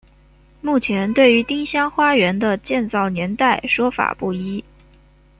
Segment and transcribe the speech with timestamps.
[0.63, 4.65] 目前对于丁香花园的建造年代说法不一。